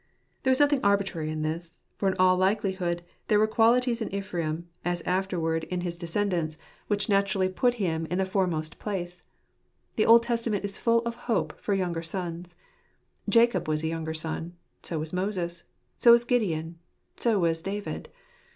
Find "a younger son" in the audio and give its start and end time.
13.83-14.55